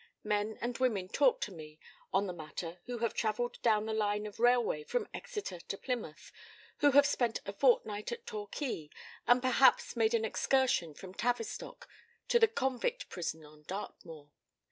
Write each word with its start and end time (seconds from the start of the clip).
Men 0.23 0.57
and 0.61 0.75
women 0.79 1.09
talk 1.09 1.41
to 1.41 1.51
me 1.51 1.77
on 2.11 2.25
the 2.25 2.33
matter 2.33 2.79
who 2.85 2.97
have 3.05 3.13
travelled 3.13 3.61
down 3.61 3.85
the 3.85 3.93
line 3.93 4.25
of 4.25 4.39
railway 4.39 4.83
from 4.83 5.07
Exeter 5.13 5.59
to 5.59 5.77
Plymouth, 5.77 6.31
who 6.79 6.93
have 6.93 7.05
spent 7.05 7.39
a 7.45 7.53
fortnight 7.53 8.11
at 8.11 8.25
Torquay, 8.25 8.89
and 9.27 9.43
perhaps 9.43 9.95
made 9.95 10.15
an 10.15 10.25
excursion 10.25 10.95
from 10.95 11.13
Tavistock 11.13 11.87
to 12.29 12.39
the 12.39 12.47
convict 12.47 13.09
prison 13.09 13.45
on 13.45 13.61
Dartmoor. 13.67 14.31